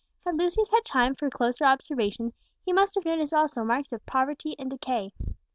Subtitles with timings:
[0.25, 2.33] Had Lucius had time for closer observation,
[2.65, 5.13] he must have noticed also marks of poverty and decay.